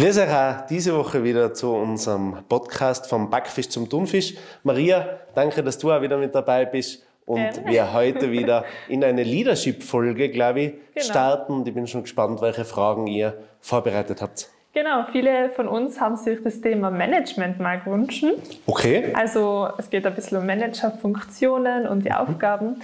[0.00, 4.32] Grüße auch diese Woche wieder zu unserem Podcast vom Backfisch zum Thunfisch.
[4.62, 7.70] Maria, danke, dass du auch wieder mit dabei bist und Gerne.
[7.70, 11.04] wir heute wieder in eine Leadership-Folge, glaube ich, genau.
[11.04, 11.52] starten.
[11.52, 14.48] Und ich bin schon gespannt, welche Fragen ihr vorbereitet habt.
[14.72, 18.24] Genau, viele von uns haben sich das Thema Management mal gewünscht.
[18.66, 19.12] Okay.
[19.12, 22.80] Also es geht ein bisschen um Managerfunktionen und die Aufgaben.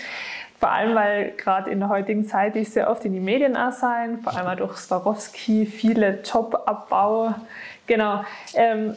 [0.59, 3.73] Vor allem, weil gerade in der heutigen Zeit ist sehr oft in die Medien auch
[3.73, 7.35] sein, vor allem auch durch Swarovski, viele Jobabbau.
[7.87, 8.25] Genau.
[8.55, 8.97] Ähm,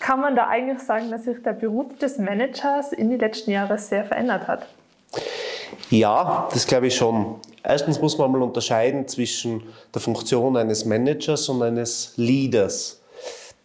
[0.00, 3.78] kann man da eigentlich sagen, dass sich der Beruf des Managers in den letzten Jahren
[3.78, 4.66] sehr verändert hat?
[5.90, 7.40] Ja, das glaube ich schon.
[7.62, 9.62] Erstens muss man mal unterscheiden zwischen
[9.92, 13.00] der Funktion eines Managers und eines Leaders.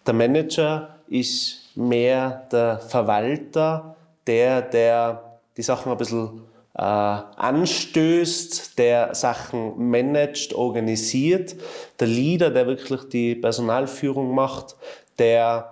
[0.08, 5.24] Der Manager ist mehr der Verwalter, der, der
[5.56, 6.42] die Sachen ein bisschen
[6.76, 11.56] äh, anstößt, der Sachen managt, organisiert,
[12.00, 14.76] der Leader, der wirklich die Personalführung macht,
[15.20, 15.72] der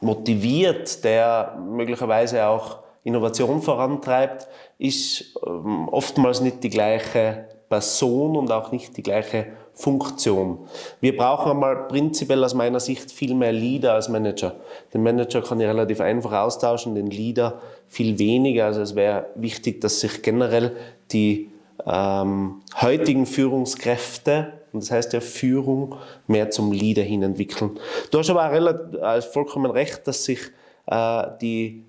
[0.00, 4.48] motiviert, der möglicherweise auch Innovation vorantreibt,
[4.78, 9.46] ist ähm, oftmals nicht die gleiche Person und auch nicht die gleiche
[9.76, 10.58] Funktion.
[11.02, 14.56] Wir brauchen einmal prinzipiell aus meiner Sicht viel mehr Leader als Manager.
[14.94, 18.64] Den Manager kann ich relativ einfach austauschen, den Leader viel weniger.
[18.64, 20.74] Also es wäre wichtig, dass sich generell
[21.12, 21.50] die
[21.86, 27.78] ähm, heutigen Führungskräfte, und das heißt ja Führung, mehr zum Leader hin entwickeln.
[28.10, 30.40] Du hast aber auch relativ, äh, vollkommen recht, dass sich
[30.86, 31.84] äh, die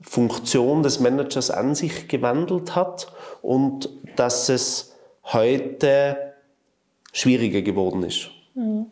[0.00, 3.10] Funktion des Managers an sich gewandelt hat
[3.42, 6.33] und dass es heute
[7.14, 8.28] schwieriger geworden ist.
[8.54, 8.86] Mhm.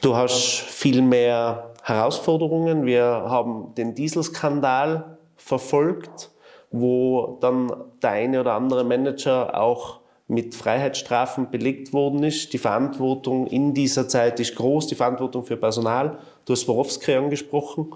[0.00, 2.86] Du hast viel mehr Herausforderungen.
[2.86, 6.30] Wir haben den Dieselskandal verfolgt,
[6.70, 12.52] wo dann der eine oder andere Manager auch mit Freiheitsstrafen belegt worden ist.
[12.52, 16.18] Die Verantwortung in dieser Zeit ist groß, die Verantwortung für Personal.
[16.46, 17.92] Du hast Borowski angesprochen.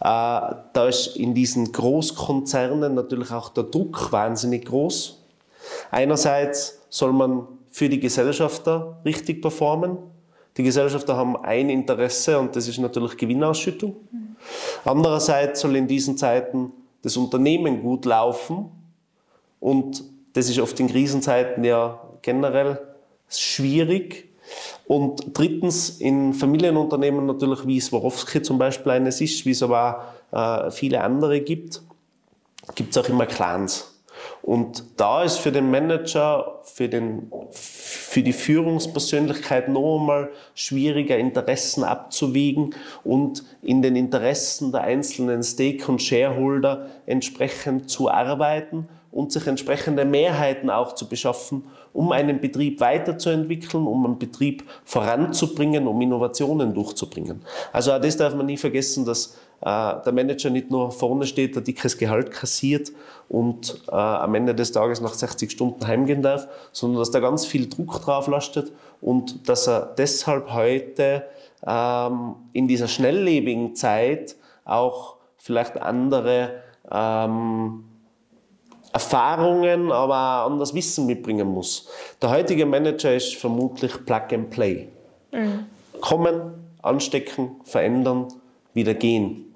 [0.00, 0.04] Äh,
[0.72, 5.22] da ist in diesen Großkonzernen natürlich auch der Druck wahnsinnig groß.
[5.90, 9.98] Einerseits soll man für die Gesellschafter richtig performen.
[10.56, 13.96] Die Gesellschafter haben ein Interesse und das ist natürlich Gewinnausschüttung.
[14.84, 16.72] Andererseits soll in diesen Zeiten
[17.02, 18.70] das Unternehmen gut laufen
[19.60, 22.80] und das ist oft in Krisenzeiten ja generell
[23.28, 24.28] schwierig.
[24.86, 30.66] Und drittens in Familienunternehmen natürlich, wie Swarovski zum Beispiel eines ist, wie es aber auch
[30.66, 31.82] äh, viele andere gibt,
[32.74, 33.99] gibt es auch immer Clans.
[34.42, 41.84] Und da ist für den Manager, für, den, für die Führungspersönlichkeit noch einmal schwieriger, Interessen
[41.84, 42.74] abzuwiegen
[43.04, 50.04] und in den Interessen der einzelnen Stake- und Shareholder entsprechend zu arbeiten und sich entsprechende
[50.04, 57.42] Mehrheiten auch zu beschaffen, um einen Betrieb weiterzuentwickeln, um einen Betrieb voranzubringen, um Innovationen durchzubringen.
[57.72, 59.36] Also auch das darf man nie vergessen, dass
[59.66, 62.92] der Manager nicht nur vorne steht, ein dickes Gehalt kassiert
[63.28, 67.44] und äh, am Ende des Tages nach 60 Stunden heimgehen darf, sondern dass da ganz
[67.44, 71.24] viel Druck drauf lastet und dass er deshalb heute
[71.66, 77.84] ähm, in dieser schnelllebigen Zeit auch vielleicht andere ähm,
[78.92, 81.88] Erfahrungen, aber auch anderes Wissen mitbringen muss.
[82.20, 84.88] Der heutige Manager ist vermutlich Plug and Play.
[85.32, 85.66] Mhm.
[86.00, 86.40] Kommen,
[86.82, 88.28] anstecken, verändern,
[88.74, 89.49] wieder gehen.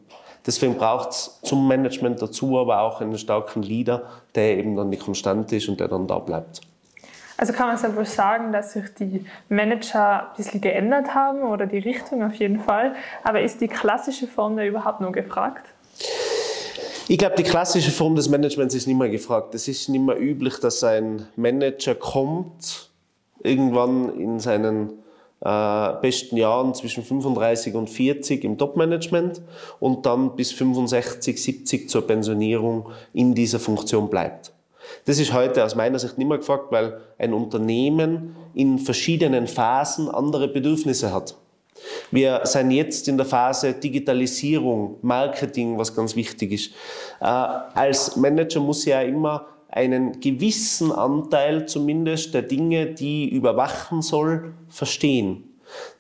[0.47, 4.03] Deswegen braucht es zum Management dazu aber auch einen starken Leader,
[4.35, 6.61] der eben dann die Konstante ist und der dann da bleibt.
[7.37, 11.67] Also kann man es wohl sagen, dass sich die Manager ein bisschen geändert haben oder
[11.67, 12.95] die Richtung auf jeden Fall.
[13.25, 15.67] Aber ist die klassische Form da überhaupt nur gefragt?
[17.09, 19.55] Ich glaube, die klassische Form des Managements ist nicht mehr gefragt.
[19.55, 22.89] Es ist nicht mehr üblich, dass ein Manager kommt,
[23.43, 25.04] irgendwann in seinen
[25.45, 29.43] besten Jahren zwischen 35 und 40 im Top-Management
[29.79, 34.53] und dann bis 65, 70 zur Pensionierung in dieser Funktion bleibt.
[35.05, 40.09] Das ist heute aus meiner Sicht nicht mehr gefragt, weil ein Unternehmen in verschiedenen Phasen
[40.09, 41.35] andere Bedürfnisse hat.
[42.11, 46.71] Wir sind jetzt in der Phase Digitalisierung, Marketing, was ganz wichtig ist.
[47.21, 54.03] Äh, als Manager muss ich ja immer einen gewissen Anteil zumindest der Dinge, die überwachen
[54.03, 55.45] soll, verstehen.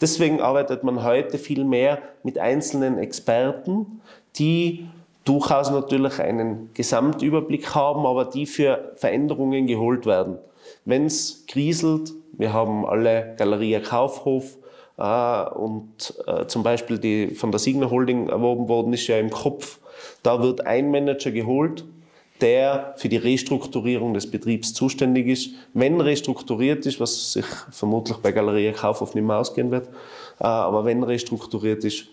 [0.00, 4.00] Deswegen arbeitet man heute viel mehr mit einzelnen Experten,
[4.36, 4.86] die
[5.24, 10.38] durchaus natürlich einen Gesamtüberblick haben, aber die für Veränderungen geholt werden.
[10.84, 14.56] Wenn es kriselt, wir haben alle Galeria Kaufhof,
[14.96, 19.30] äh, und äh, zum Beispiel die von der Signa Holding erworben worden ist ja im
[19.30, 19.80] Kopf.
[20.22, 21.84] Da wird ein Manager geholt,
[22.40, 25.50] der für die Restrukturierung des Betriebs zuständig ist.
[25.72, 29.88] Wenn restrukturiert ist, was sich vermutlich bei Galerie Kaufhof nicht mehr ausgehen wird,
[30.40, 32.06] äh, aber wenn restrukturiert ist,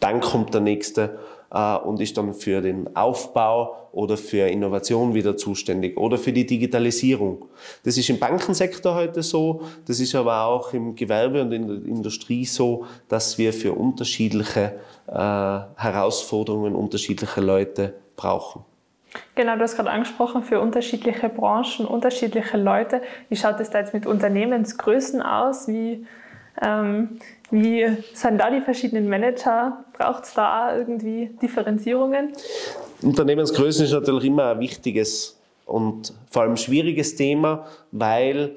[0.00, 1.18] dann kommt der nächste
[1.50, 6.46] äh, und ist dann für den Aufbau oder für Innovation wieder zuständig oder für die
[6.46, 7.46] Digitalisierung.
[7.84, 11.76] Das ist im Bankensektor heute so, das ist aber auch im Gewerbe und in der
[11.86, 14.74] Industrie so, dass wir für unterschiedliche
[15.06, 18.64] äh, Herausforderungen unterschiedliche Leute brauchen.
[19.34, 23.02] Genau, du hast gerade angesprochen, für unterschiedliche Branchen, unterschiedliche Leute.
[23.28, 25.66] Wie schaut es da jetzt mit Unternehmensgrößen aus?
[25.68, 26.06] Wie,
[26.62, 27.18] ähm,
[27.50, 29.84] wie sind da die verschiedenen Manager?
[29.92, 32.32] Braucht es da irgendwie Differenzierungen?
[33.02, 38.52] Unternehmensgrößen ist natürlich immer ein wichtiges und vor allem schwieriges Thema, weil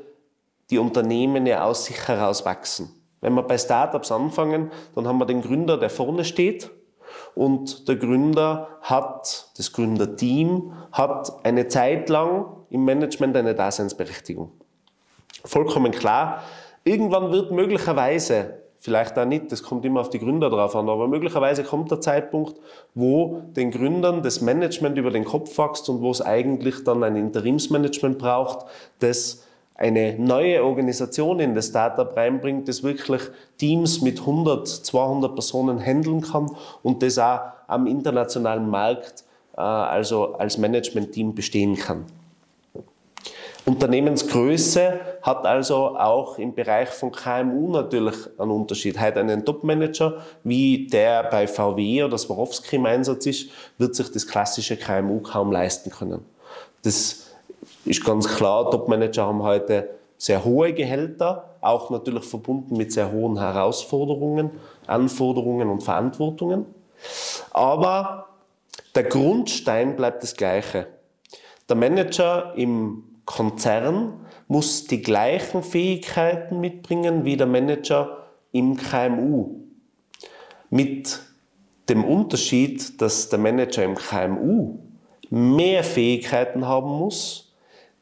[0.70, 2.90] die Unternehmen ja aus sich heraus wachsen.
[3.22, 6.70] Wenn wir bei Startups anfangen, dann haben wir den Gründer, der vorne steht
[7.36, 14.52] und der Gründer hat, das Gründerteam hat eine Zeit lang im Management eine Daseinsberechtigung.
[15.46, 16.44] Vollkommen klar.
[16.84, 21.08] Irgendwann wird möglicherweise, vielleicht auch nicht, das kommt immer auf die Gründer drauf an, aber
[21.08, 22.56] möglicherweise kommt der Zeitpunkt,
[22.94, 27.16] wo den Gründern das Management über den Kopf wächst und wo es eigentlich dann ein
[27.16, 28.66] Interimsmanagement braucht,
[29.00, 29.47] das
[29.78, 33.22] eine neue Organisation in das Startup reinbringt, das wirklich
[33.58, 36.50] Teams mit 100, 200 Personen handeln kann
[36.82, 39.24] und das auch am internationalen Markt,
[39.56, 42.06] äh, also als Management-Team bestehen kann.
[43.66, 49.00] Unternehmensgröße hat also auch im Bereich von KMU natürlich einen Unterschied.
[49.00, 54.26] Heute einen Top-Manager, wie der bei VW oder Swarovski im Einsatz ist, wird sich das
[54.26, 56.24] klassische KMU kaum leisten können.
[56.82, 57.27] Das
[57.88, 63.40] ist ganz klar, Top-Manager haben heute sehr hohe Gehälter, auch natürlich verbunden mit sehr hohen
[63.40, 64.52] Herausforderungen,
[64.88, 66.66] Anforderungen und Verantwortungen.
[67.52, 68.28] Aber
[68.96, 70.88] der Grundstein bleibt das gleiche.
[71.70, 79.58] Der Manager im Konzern muss die gleichen Fähigkeiten mitbringen wie der Manager im KMU.
[80.70, 81.20] Mit
[81.90, 84.80] dem Unterschied, dass der Manager im KMU
[85.30, 87.47] mehr Fähigkeiten haben muss,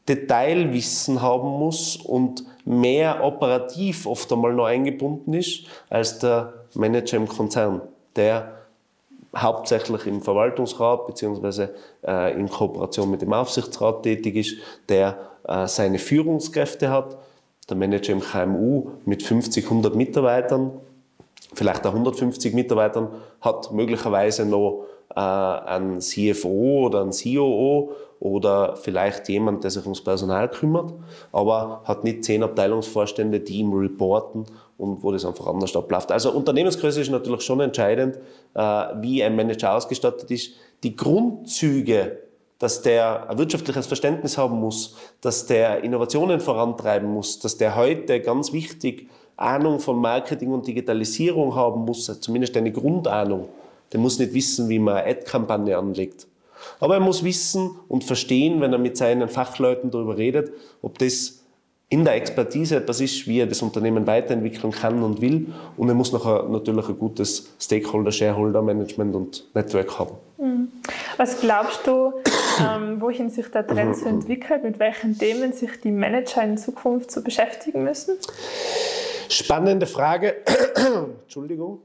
[0.08, 7.28] Detailwissen haben muss und mehr operativ oft einmal noch eingebunden ist als der Manager im
[7.28, 7.80] Konzern,
[8.14, 8.52] der
[9.36, 11.68] hauptsächlich im Verwaltungsrat bzw.
[12.06, 14.56] Äh, in Kooperation mit dem Aufsichtsrat tätig ist,
[14.88, 17.16] der äh, seine Führungskräfte hat.
[17.68, 20.70] Der Manager im KMU mit 50, 100 Mitarbeitern,
[21.52, 23.08] vielleicht auch 150 Mitarbeitern,
[23.40, 24.86] hat möglicherweise noch
[25.16, 30.92] äh, einen CFO oder einen COO oder vielleicht jemand, der sich ums Personal kümmert,
[31.32, 34.44] aber hat nicht zehn Abteilungsvorstände, die ihm reporten
[34.78, 36.12] und wo das einfach anders abläuft.
[36.12, 38.18] Also Unternehmensgröße ist natürlich schon entscheidend,
[38.54, 38.60] äh,
[39.00, 40.52] wie ein Manager ausgestattet ist.
[40.82, 42.18] Die Grundzüge,
[42.58, 48.20] dass der ein wirtschaftliches Verständnis haben muss, dass der Innovationen vorantreiben muss, dass der heute
[48.20, 53.48] ganz wichtig Ahnung von Marketing und Digitalisierung haben muss, zumindest eine Grundahnung.
[53.92, 56.26] Der muss nicht wissen, wie man eine Ad-Kampagne anlegt.
[56.80, 60.52] Aber er muss wissen und verstehen, wenn er mit seinen Fachleuten darüber redet,
[60.82, 61.40] ob das
[61.88, 65.52] in der Expertise etwas ist, wie er das Unternehmen weiterentwickeln kann und will.
[65.76, 70.14] Und er muss nachher natürlich ein gutes Stakeholder, Shareholder Management und Network haben.
[70.38, 70.68] Mhm.
[71.16, 72.12] Was glaubst du,
[72.60, 77.12] ähm, wohin sich der Trend so entwickelt, mit welchen Themen sich die Manager in Zukunft
[77.12, 78.16] so beschäftigen müssen?
[79.28, 80.36] Spannende Frage.
[81.22, 81.78] Entschuldigung.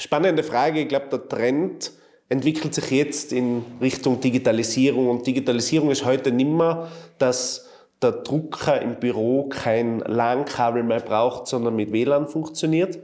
[0.00, 0.80] Spannende Frage.
[0.80, 1.92] Ich glaube, der Trend
[2.30, 5.10] entwickelt sich jetzt in Richtung Digitalisierung.
[5.10, 6.88] Und Digitalisierung ist heute nimmer,
[7.18, 7.68] dass
[8.00, 12.98] der Drucker im Büro kein LAN-Kabel mehr braucht, sondern mit WLAN funktioniert.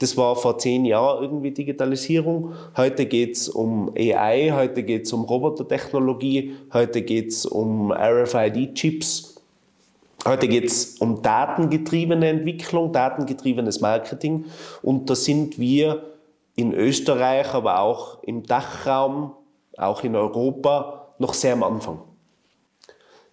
[0.00, 2.54] Das war vor zehn Jahren irgendwie Digitalisierung.
[2.76, 9.36] Heute geht's um AI, heute geht's um Robotertechnologie, heute geht's um RFID-Chips.
[10.26, 14.46] Heute geht's um datengetriebene Entwicklung, datengetriebenes Marketing.
[14.82, 16.09] Und da sind wir
[16.60, 19.32] in Österreich, aber auch im Dachraum,
[19.76, 22.00] auch in Europa noch sehr am Anfang.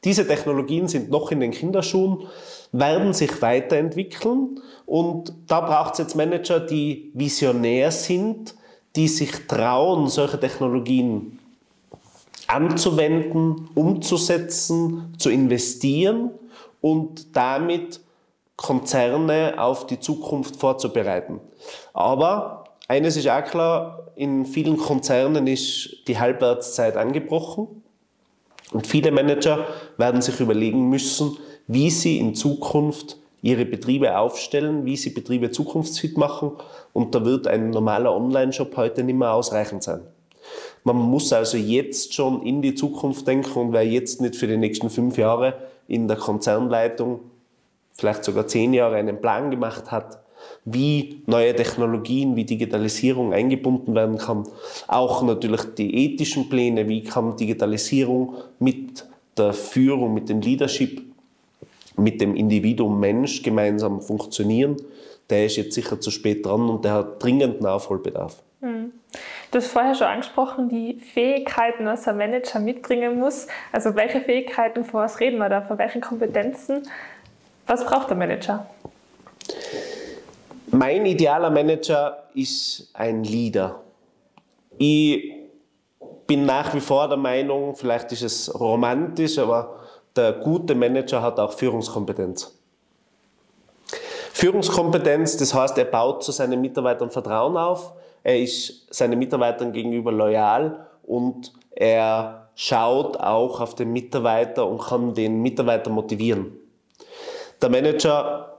[0.03, 2.27] Diese Technologien sind noch in den Kinderschuhen,
[2.71, 8.55] werden sich weiterentwickeln und da braucht es jetzt Manager, die visionär sind,
[8.95, 11.39] die sich trauen, solche Technologien
[12.47, 16.31] anzuwenden, umzusetzen, zu investieren
[16.81, 17.99] und damit
[18.55, 21.39] Konzerne auf die Zukunft vorzubereiten.
[21.93, 27.67] Aber eines ist auch klar, in vielen Konzernen ist die Halbwertszeit angebrochen
[28.71, 29.67] und viele Manager
[29.97, 36.17] werden sich überlegen müssen, wie sie in Zukunft ihre Betriebe aufstellen, wie sie Betriebe zukunftsfit
[36.17, 36.51] machen
[36.93, 40.01] und da wird ein normaler Online-Shop heute nicht mehr ausreichend sein.
[40.83, 44.57] Man muss also jetzt schon in die Zukunft denken und wer jetzt nicht für die
[44.57, 45.55] nächsten fünf Jahre
[45.87, 47.19] in der Konzernleitung,
[47.93, 50.19] vielleicht sogar zehn Jahre einen Plan gemacht hat,
[50.65, 54.43] wie neue Technologien, wie Digitalisierung eingebunden werden kann.
[54.87, 59.05] Auch natürlich die ethischen Pläne, wie kann Digitalisierung mit
[59.37, 61.01] der Führung, mit dem Leadership,
[61.95, 64.77] mit dem Individuum Mensch gemeinsam funktionieren.
[65.29, 68.41] Der ist jetzt sicher zu spät dran und der hat dringend Nachholbedarf.
[68.61, 68.91] Mhm.
[69.51, 73.47] Du hast vorher schon angesprochen, die Fähigkeiten, was ein Manager mitbringen muss.
[73.71, 76.83] Also welche Fähigkeiten, vor was reden wir da, vor welchen Kompetenzen?
[77.65, 78.67] Was braucht der Manager?
[80.69, 83.81] Mein idealer Manager ist ein Leader.
[84.77, 85.33] Ich
[86.27, 89.79] bin nach wie vor der Meinung, vielleicht ist es romantisch, aber
[90.13, 92.53] der gute Manager hat auch Führungskompetenz.
[94.33, 100.11] Führungskompetenz, das heißt, er baut zu seinen Mitarbeitern Vertrauen auf, er ist seinen Mitarbeitern gegenüber
[100.11, 106.51] loyal und er schaut auch auf den Mitarbeiter und kann den Mitarbeiter motivieren.
[107.61, 108.57] Der Manager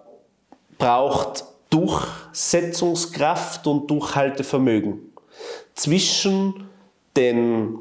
[0.78, 5.00] braucht Durchsetzungskraft und Durchhaltevermögen
[5.74, 6.68] zwischen
[7.16, 7.78] den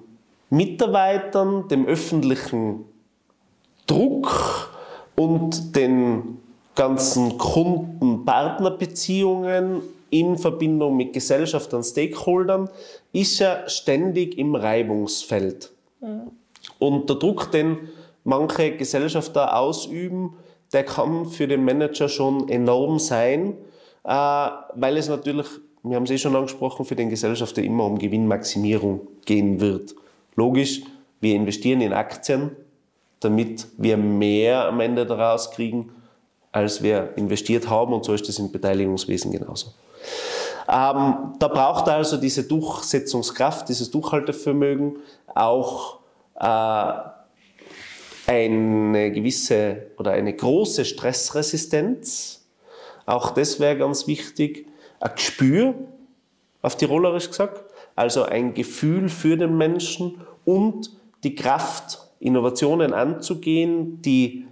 [0.49, 2.85] Mitarbeitern, dem öffentlichen
[3.85, 4.71] Druck
[5.15, 6.39] und den
[6.75, 12.69] ganzen Kunden-Partner-Beziehungen in Verbindung mit Gesellschaft und Stakeholdern
[13.11, 15.71] ist er ständig im Reibungsfeld.
[15.99, 16.31] Mhm.
[16.79, 17.89] Und der Druck, den
[18.23, 20.37] manche Gesellschafter ausüben,
[20.73, 23.57] der kann für den Manager schon enorm sein,
[24.07, 25.47] weil es natürlich,
[25.83, 29.95] wir haben es eh schon angesprochen, für den Gesellschafter immer um Gewinnmaximierung gehen wird.
[30.35, 30.81] Logisch,
[31.19, 32.51] wir investieren in Aktien,
[33.19, 35.91] damit wir mehr am Ende daraus kriegen,
[36.51, 39.73] als wir investiert haben und so ist das im Beteiligungswesen genauso.
[40.69, 44.97] Ähm, da braucht also diese Durchsetzungskraft, dieses Durchhaltevermögen,
[45.33, 45.99] auch
[46.39, 46.93] äh,
[48.27, 52.46] eine gewisse oder eine große Stressresistenz.
[53.07, 54.67] Auch das wäre ganz wichtig.
[54.99, 55.73] Ein Gespür,
[56.61, 57.63] auf Tirolerisch gesagt,
[57.95, 60.91] also ein Gefühl für den Menschen und
[61.23, 64.45] die Kraft, Innovationen anzugehen, die,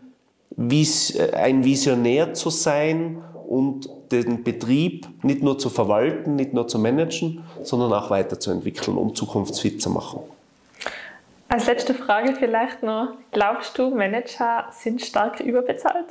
[0.57, 7.43] ein Visionär zu sein und den Betrieb nicht nur zu verwalten, nicht nur zu managen,
[7.61, 10.21] sondern auch weiterzuentwickeln, um zukunftsfit zu machen.
[11.49, 16.07] Als letzte Frage vielleicht noch, glaubst du, Manager sind stark überbezahlt?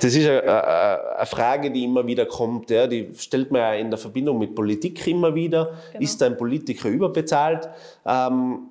[0.00, 2.70] Das ist eine, Frage, die immer wieder kommt.
[2.70, 2.86] Ja.
[2.86, 5.72] Die stellt man ja in der Verbindung mit Politik immer wieder.
[5.92, 6.04] Genau.
[6.04, 7.68] Ist ein Politiker überbezahlt?
[8.04, 8.68] Ähm,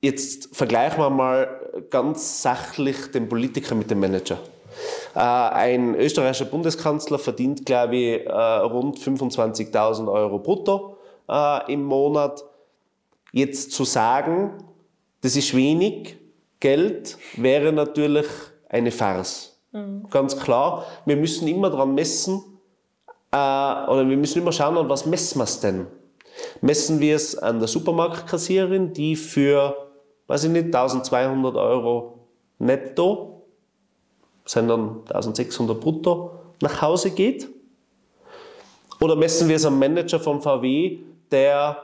[0.00, 1.48] jetzt vergleichen wir mal
[1.90, 4.38] ganz sachlich den Politiker mit dem Manager.
[5.14, 12.44] Äh, ein österreichischer Bundeskanzler verdient, glaube ich, äh, rund 25.000 Euro brutto äh, im Monat.
[13.32, 14.52] Jetzt zu sagen,
[15.20, 16.16] das ist wenig
[16.60, 18.26] Geld, wäre natürlich
[18.68, 19.53] eine Farce.
[19.74, 20.06] Mhm.
[20.08, 20.86] Ganz klar.
[21.04, 22.42] Wir müssen immer dran messen,
[23.30, 25.86] oder wir müssen immer schauen, an was messen wir es denn?
[26.62, 29.76] Messen wir es an der Supermarktkassierin, die für,
[30.28, 32.20] weiß ich nicht, 1200 Euro
[32.58, 33.34] netto
[34.44, 37.48] sondern 1600 brutto nach Hause geht?
[39.00, 40.98] Oder messen wir es am Manager vom VW,
[41.30, 41.82] der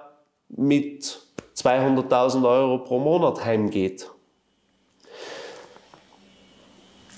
[0.49, 1.19] mit
[1.57, 4.11] 200.000 Euro pro Monat heimgeht?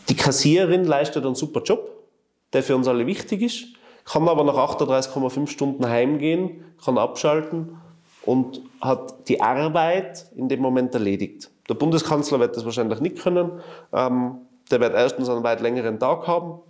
[0.08, 1.90] Die Kassiererin leistet einen super Job,
[2.52, 3.64] der für uns alle wichtig ist,
[4.04, 7.76] kann aber nach 38,5 Stunden heimgehen, kann abschalten
[8.24, 11.50] und hat die Arbeit in dem Moment erledigt.
[11.68, 13.50] Der Bundeskanzler wird das wahrscheinlich nicht können.
[13.92, 14.36] Ähm,
[14.70, 16.60] der wird erstens einen weit längeren Tag haben,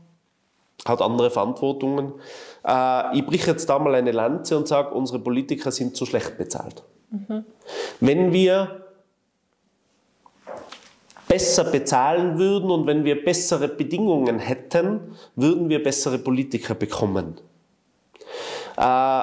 [0.86, 2.14] hat andere Verantwortungen.
[2.66, 6.38] Äh, ich brich jetzt da mal eine Lanze und sage, unsere Politiker sind zu schlecht
[6.38, 6.84] bezahlt.
[7.10, 7.44] Mhm.
[8.00, 8.81] Wenn wir
[11.32, 17.40] besser bezahlen würden und wenn wir bessere Bedingungen hätten, würden wir bessere Politiker bekommen.
[18.76, 19.22] Äh,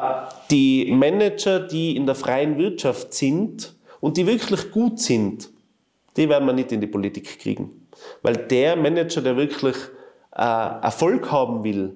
[0.50, 5.52] die Manager, die in der freien Wirtschaft sind und die wirklich gut sind,
[6.18, 7.88] die werden wir nicht in die Politik kriegen.
[8.24, 9.76] Weil der Manager, der wirklich
[10.36, 11.96] äh, Erfolg haben will,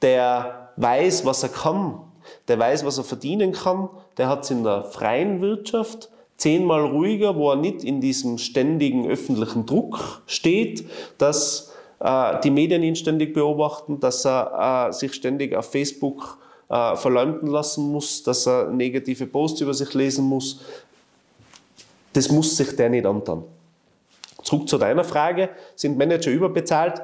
[0.00, 2.00] der weiß, was er kann,
[2.48, 6.08] der weiß, was er verdienen kann, der hat es in der freien Wirtschaft
[6.38, 12.82] zehnmal ruhiger, wo er nicht in diesem ständigen öffentlichen Druck steht, dass äh, die Medien
[12.82, 18.46] ihn ständig beobachten, dass er äh, sich ständig auf Facebook äh, verleumden lassen muss, dass
[18.46, 20.60] er negative Posts über sich lesen muss.
[22.12, 23.44] Das muss sich der nicht antun.
[24.42, 27.02] Zurück zu deiner Frage, sind Manager überbezahlt?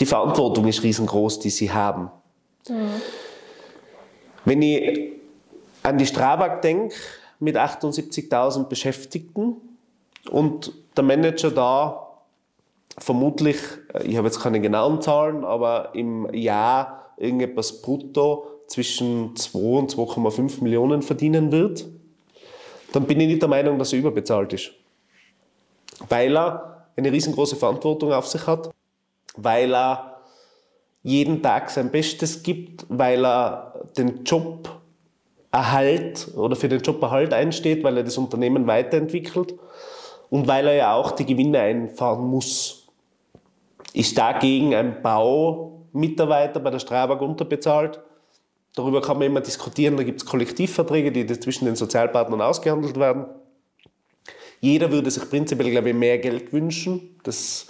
[0.00, 2.10] Die Verantwortung ist riesengroß, die sie haben.
[2.68, 2.90] Mhm.
[4.44, 5.13] Wenn ich
[5.84, 6.94] an die Strabag denke,
[7.38, 9.56] mit 78.000 Beschäftigten
[10.30, 12.04] und der Manager da
[12.98, 13.58] vermutlich,
[13.92, 19.94] äh, ich habe jetzt keine genauen Zahlen, aber im Jahr irgendetwas brutto zwischen 2 und
[19.94, 21.86] 2,5 Millionen verdienen wird,
[22.92, 24.72] dann bin ich nicht der Meinung, dass er überbezahlt ist.
[26.08, 28.70] Weil er eine riesengroße Verantwortung auf sich hat,
[29.36, 30.20] weil er
[31.02, 34.68] jeden Tag sein Bestes gibt, weil er den Job
[35.54, 39.54] Erhalt oder für den Joberhalt einsteht, weil er das Unternehmen weiterentwickelt
[40.28, 42.88] und weil er ja auch die Gewinne einfahren muss.
[43.92, 48.00] Ist dagegen ein Baumitarbeiter bei der Strabag unterbezahlt?
[48.74, 49.96] Darüber kann man immer diskutieren.
[49.96, 53.26] Da gibt es Kollektivverträge, die zwischen den Sozialpartnern ausgehandelt werden.
[54.60, 57.16] Jeder würde sich prinzipiell, glaube ich, mehr Geld wünschen.
[57.22, 57.68] Das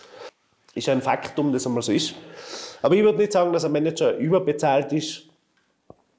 [0.74, 2.14] ist ein Faktum, das einmal so ist.
[2.80, 5.24] Aber ich würde nicht sagen, dass ein Manager überbezahlt ist.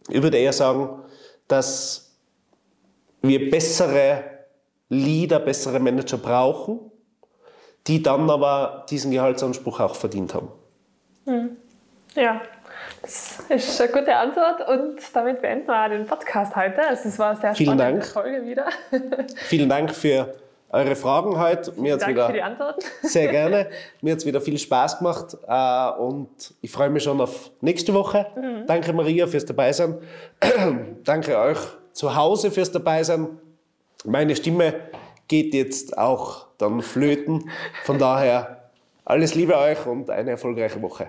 [0.09, 1.01] Ich würde eher sagen,
[1.47, 2.15] dass
[3.21, 4.23] wir bessere
[4.89, 6.79] Leader, bessere Manager brauchen,
[7.87, 10.49] die dann aber diesen Gehaltsanspruch auch verdient haben.
[11.25, 11.57] Hm.
[12.15, 12.41] Ja,
[13.01, 16.87] das ist eine gute Antwort und damit beenden wir den Podcast heute.
[16.87, 18.11] Also es war eine sehr Vielen spannende Dank.
[18.11, 18.65] Folge wieder.
[19.35, 20.33] Vielen Dank für
[20.69, 21.71] eure Fragen heute.
[21.79, 22.85] Mir Danke wieder für die Antworten.
[23.03, 23.69] Sehr gerne.
[24.01, 27.93] Mir hat es wieder viel Spaß gemacht äh, und ich freue mich schon auf nächste
[27.93, 28.25] Woche.
[28.67, 29.97] Danke Maria fürs Dabeisein.
[31.03, 31.59] Danke euch
[31.93, 33.39] zu Hause fürs Dabeisein.
[34.03, 34.73] Meine Stimme
[35.27, 37.49] geht jetzt auch dann flöten.
[37.83, 38.69] Von daher
[39.05, 41.07] alles Liebe euch und eine erfolgreiche Woche.